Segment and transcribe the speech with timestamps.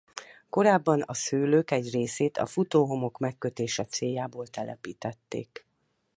[0.49, 5.65] Korábban a szőlők egy részét a futóhomok megkötése céljából telepítették.